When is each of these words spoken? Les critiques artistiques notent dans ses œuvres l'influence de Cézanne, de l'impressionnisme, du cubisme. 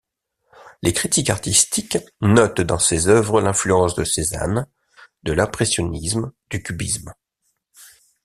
Les 0.81 0.93
critiques 0.93 1.29
artistiques 1.29 1.99
notent 2.21 2.59
dans 2.61 2.79
ses 2.79 3.07
œuvres 3.07 3.39
l'influence 3.39 3.93
de 3.93 4.03
Cézanne, 4.03 4.65
de 5.21 5.31
l'impressionnisme, 5.31 6.31
du 6.49 6.63
cubisme. 6.63 7.13